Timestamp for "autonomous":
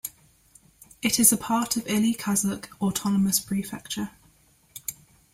2.81-3.39